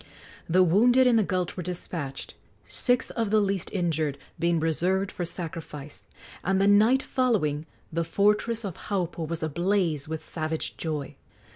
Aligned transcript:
The 0.49 0.63
wounded 0.63 1.05
in 1.05 1.15
the 1.15 1.23
gulch 1.23 1.55
were 1.55 1.61
despatched, 1.61 2.33
six 2.65 3.11
of 3.11 3.29
the 3.29 3.39
least 3.39 3.69
injured 3.71 4.17
being 4.39 4.59
reserved 4.59 5.11
for 5.11 5.25
sacrifice, 5.25 6.07
and 6.43 6.59
the 6.59 6.65
night 6.65 7.03
following 7.03 7.67
the 7.93 8.03
fortress 8.03 8.65
of 8.65 8.75
Haupu 8.87 9.27
was 9.27 9.43
ablaze 9.43 10.07
with 10.07 10.25
savage 10.25 10.75
joy. 10.75 11.17